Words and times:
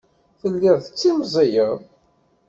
Telliḍ 0.39 0.77
tettimẓiyeḍ. 0.79 1.79